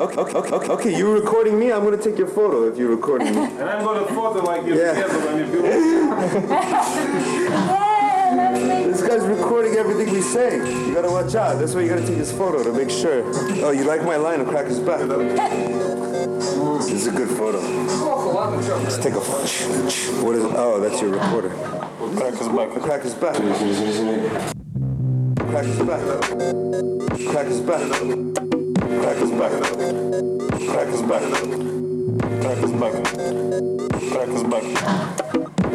Okay, 0.00 0.20
okay, 0.20 0.38
okay, 0.38 0.68
okay. 0.68 0.96
You're 0.96 1.12
recording 1.12 1.58
me? 1.58 1.72
I'm 1.72 1.82
gonna 1.82 1.96
take 1.96 2.16
your 2.18 2.28
photo 2.28 2.68
if 2.68 2.78
you're 2.78 2.90
recording 2.90 3.34
me. 3.34 3.40
And 3.42 3.68
I'm 3.68 3.84
gonna 3.84 4.06
photo 4.06 4.44
like 4.44 4.64
you 4.64 4.76
Yeah. 4.76 4.92
together 4.94 5.18
when 5.26 5.38
you 5.38 5.46
do 5.50 5.62
This 8.92 9.02
guy's 9.02 9.24
recording 9.26 9.74
everything 9.74 10.14
we 10.14 10.20
say. 10.20 10.58
You 10.58 10.94
gotta 10.94 11.10
watch 11.10 11.34
out. 11.34 11.58
That's 11.58 11.74
why 11.74 11.80
you 11.80 11.88
gotta 11.88 12.06
take 12.06 12.16
his 12.16 12.30
photo 12.30 12.62
to 12.62 12.72
make 12.72 12.90
sure. 12.90 13.24
Oh, 13.64 13.72
you 13.72 13.82
like 13.82 14.04
my 14.04 14.14
line 14.14 14.40
of 14.40 14.46
Cracker's 14.46 14.78
back? 14.78 15.00
This 15.00 16.92
is 16.92 17.06
a 17.08 17.10
good 17.10 17.30
photo. 17.30 17.58
Let's 17.58 18.98
take 18.98 19.14
a. 19.14 19.20
Photo. 19.20 19.42
What 20.24 20.36
is 20.36 20.44
it? 20.44 20.52
Oh, 20.54 20.78
that's 20.80 21.00
your 21.00 21.10
recorder. 21.10 21.50
Cracker's 22.14 22.48
back. 22.48 22.70
Cracker's 22.82 23.14
back. 23.14 23.34
Cracker's 25.50 25.78
back. 25.82 26.02
Cracker's 27.32 27.60
back. 27.60 28.37
Cracker's 29.00 29.30
back. 29.30 29.52
Cracker's 30.68 31.02
back. 31.02 31.22
Cracker's 32.42 32.72
back. 32.72 32.92
Cracker's 34.10 34.42
back. 34.42 34.64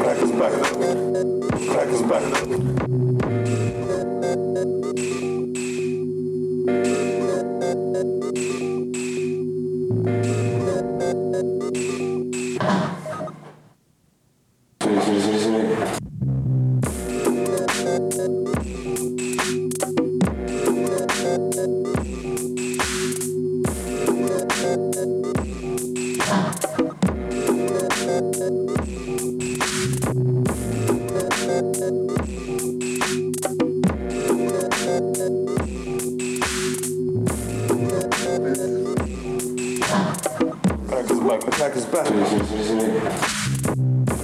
Cracker's 0.00 0.32
back. 0.32 0.52
Cracker's 1.70 2.02
back. 2.02 2.22
Cracker's 2.22 2.96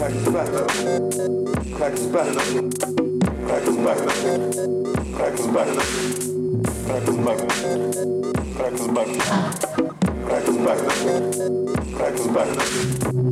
Cracker's 0.03 0.29
back. 0.31 0.49
Cracker's 1.77 2.07
back. 2.09 2.27
Cracker's 3.47 3.77
back. 3.77 3.99
Cracker's 5.15 5.47
back. 5.47 5.69
Cracker's 6.87 7.19
back. 7.19 7.39
Cracker's 8.57 8.89
back. 8.89 9.11
Cracker's 10.27 10.59
back. 10.59 10.81
Cracker's 11.95 12.27
back. 12.27 13.32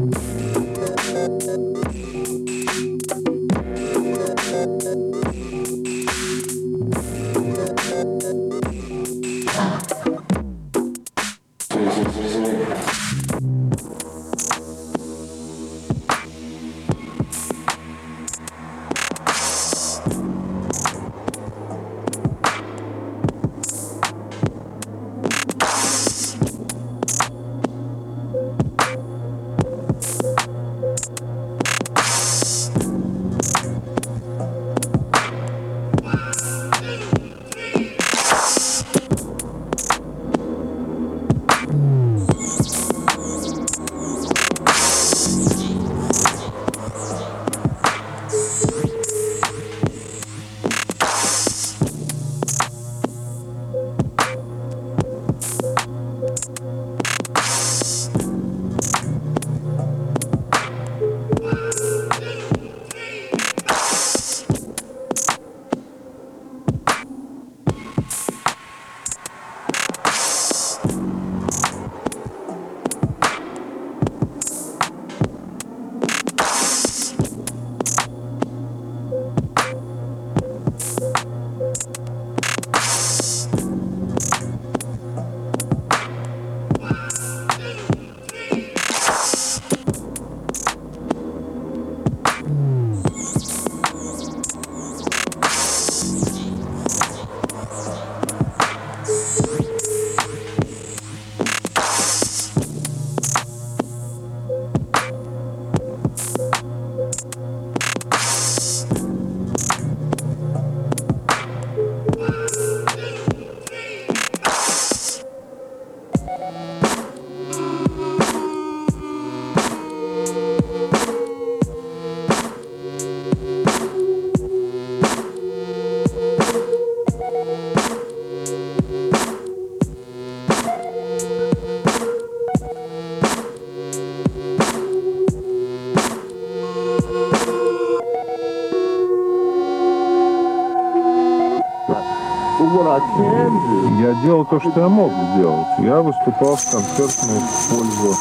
Я 144.81 144.89
мог 144.89 145.13
сделать. 145.13 145.67
Я 145.79 146.01
выступал 146.01 146.57
в 146.57 146.71
концертную 146.71 147.41
пользу 147.69 148.17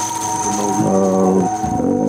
э, 0.85 2.08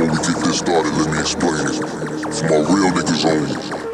Before 0.00 0.16
we 0.16 0.32
get 0.32 0.44
this 0.44 0.58
started, 0.60 0.94
let 0.94 1.12
me 1.12 1.20
explain 1.20 1.66
it. 1.66 1.76
For 2.32 2.44
my 2.48 2.56
real 2.72 2.90
niggas 2.90 3.26
only. 3.26 3.89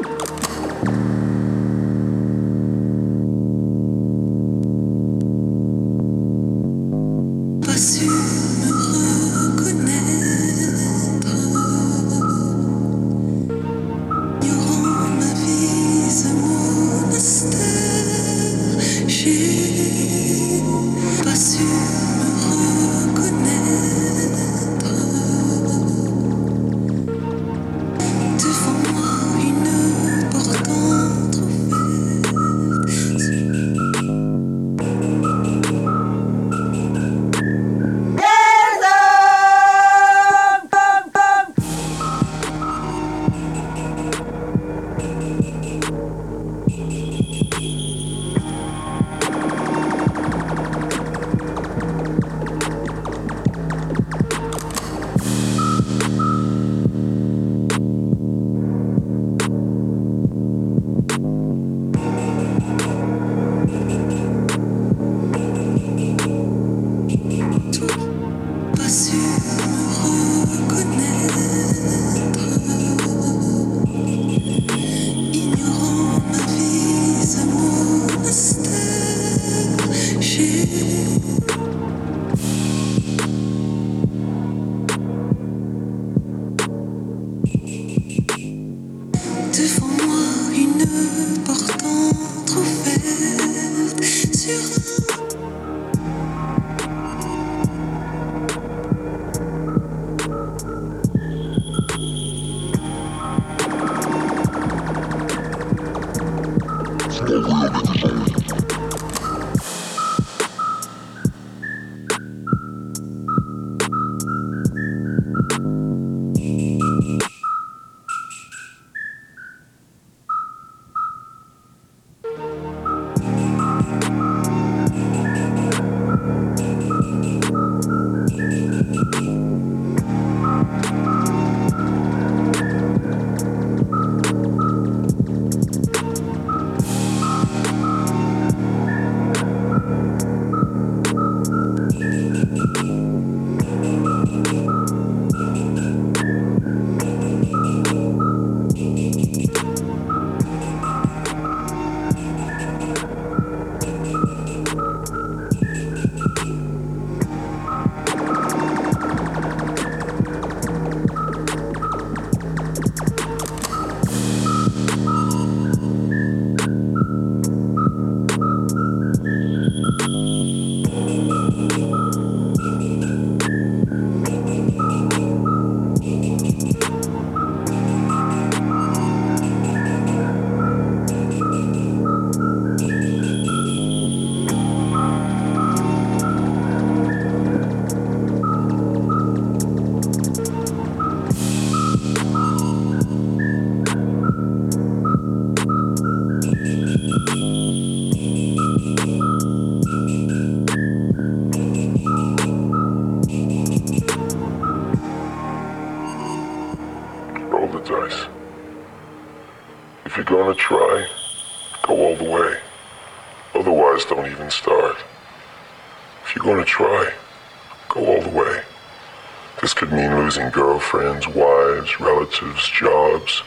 Girlfriends, 220.51 221.27
wives, 221.27 221.99
relatives, 221.99 222.69
jobs, 222.69 223.43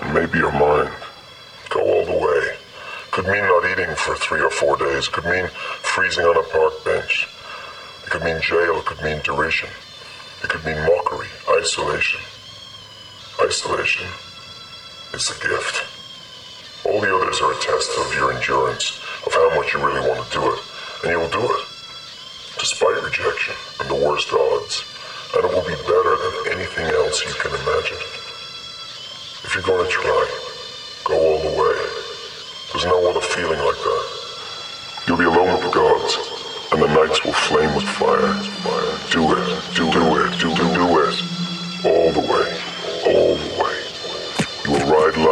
and 0.00 0.14
maybe 0.14 0.38
your 0.38 0.52
mind. 0.52 0.92
Go 1.70 1.80
all 1.80 2.04
the 2.04 2.12
way. 2.12 2.56
Could 3.10 3.26
mean 3.26 3.42
not 3.42 3.70
eating 3.70 3.94
for 3.94 4.14
three 4.14 4.40
or 4.40 4.50
four 4.50 4.76
days. 4.76 5.08
Could 5.08 5.24
mean 5.24 5.46
freezing 5.82 6.24
on 6.24 6.36
a 6.36 6.48
park 6.48 6.72
bench. 6.84 7.28
It 8.04 8.10
could 8.10 8.22
mean 8.22 8.40
jail. 8.40 8.78
It 8.78 8.84
could 8.86 9.02
mean 9.02 9.20
derision. 9.22 9.68
It 10.42 10.48
could 10.50 10.64
mean 10.64 10.78
mockery, 10.86 11.28
isolation. 11.58 12.20
Isolation 13.40 14.06
is 15.12 15.30
a 15.30 15.48
gift. 15.48 15.91
The 17.02 17.14
others 17.14 17.42
are 17.42 17.52
a 17.52 17.58
test 17.58 17.90
of 17.98 18.14
your 18.14 18.32
endurance, 18.32 19.02
of 19.26 19.34
how 19.34 19.50
much 19.58 19.74
you 19.74 19.84
really 19.84 20.08
want 20.08 20.24
to 20.24 20.32
do 20.32 20.42
it. 20.54 20.60
And 21.02 21.10
you 21.10 21.18
will 21.18 21.34
do 21.34 21.42
it, 21.42 21.66
despite 22.58 23.02
rejection 23.02 23.54
and 23.80 23.90
the 23.90 23.98
worst 24.06 24.32
odds 24.32 24.92
and 25.34 25.44
it 25.44 25.50
will 25.50 25.64
be 25.64 25.76
better 25.88 26.14
than 26.20 26.52
anything 26.52 26.86
else 26.92 27.24
you 27.24 27.32
can 27.40 27.52
imagine. 27.64 27.96
If 29.44 29.54
you're 29.54 29.64
going 29.64 29.84
to 29.84 29.90
try, 29.90 30.22
go 31.04 31.16
all 31.16 31.40
the 31.40 31.56
way. 31.56 31.78
There's 32.72 32.84
no 32.84 33.08
other 33.08 33.20
feeling 33.20 33.58
like 33.58 33.80
that. 33.80 34.06
You'll 35.08 35.16
be 35.16 35.24
alone 35.24 35.56
with 35.56 35.64
the 35.64 35.70
gods, 35.72 36.12
and 36.72 36.82
the 36.82 36.88
nights 36.88 37.24
will 37.24 37.32
flame 37.32 37.74
with 37.74 37.84
fire. 37.96 38.36
Do 39.10 39.32
it, 39.32 39.74
do, 39.74 39.90
do 39.90 40.04
it, 40.20 40.38
do, 40.38 40.54
do, 40.54 40.66
do 40.76 40.86
it. 41.00 41.16
All 41.84 42.12
the 42.12 42.20
way, 42.20 42.46
all 43.08 43.34
the 43.34 43.50
way. 43.56 43.76
You 44.64 44.72
will 44.72 44.86
ride 44.92 45.16
life. 45.16 45.31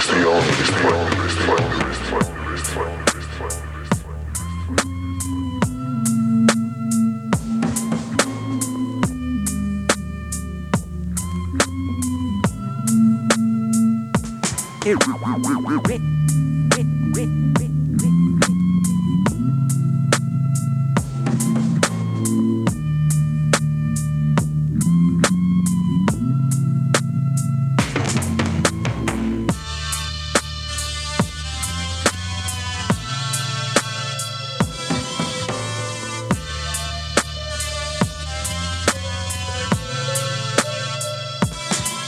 Life. 0.00 0.08
It's 0.08 0.08
the 0.08 0.28
only, 0.28 0.48
it's 0.50 1.36
the 1.36 1.52
only, 1.52 1.90
it's 1.90 1.98
the 1.98 2.12
only, 2.12 2.54
it's 2.54 2.74
the 2.74 2.80
only, 2.80 3.02
it's 3.04 3.28
the 3.38 3.44
only. 14.94 15.19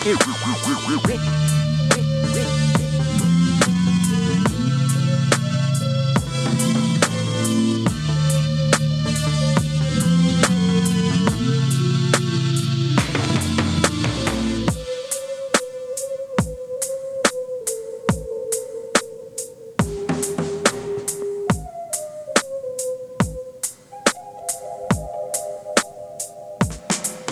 Rich. 0.04 1.61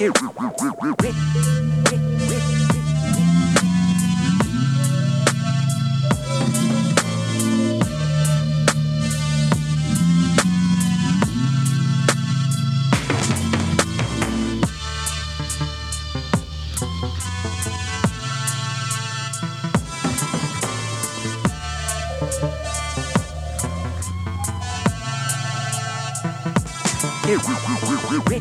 get 0.00 0.30
Rip, 27.30 27.46
rip, 27.46 27.82
rip, 27.82 28.10
rip, 28.10 28.28
rip. 28.28 28.39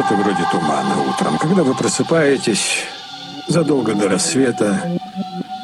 Что-то 0.00 0.14
вроде 0.14 0.44
тумана 0.50 1.02
утром. 1.08 1.38
Когда 1.38 1.62
вы 1.62 1.74
просыпаетесь 1.74 2.84
задолго 3.48 3.94
до 3.94 4.08
рассвета, 4.08 4.80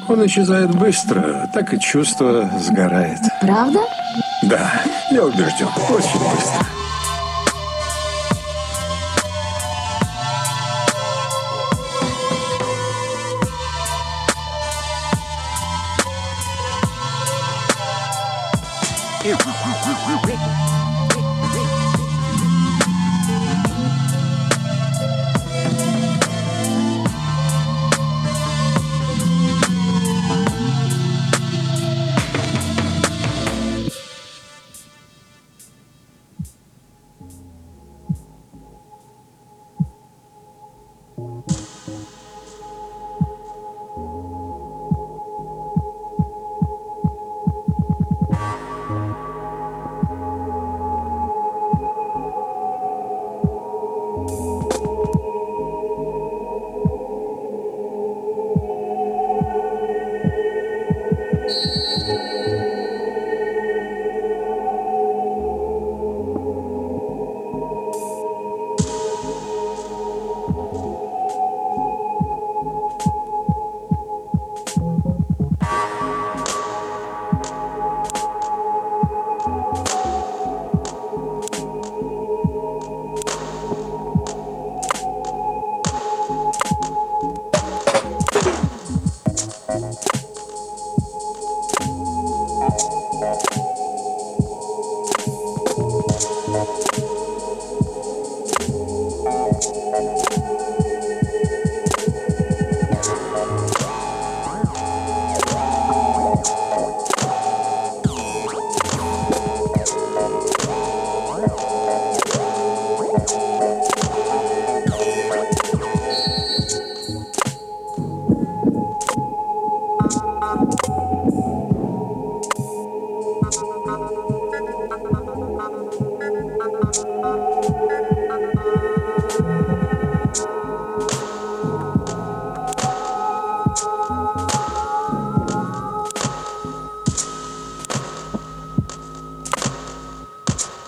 он 0.09 0.27
исчезает 0.27 0.75
быстро, 0.75 1.49
так 1.53 1.73
и 1.73 1.81
чувство 1.81 2.51
сгорает. 2.61 3.21
Правда? 3.41 3.81
Да, 4.43 4.83
я 5.11 5.25
убежден, 5.25 5.69
очень 5.89 6.21
быстро. 6.31 6.76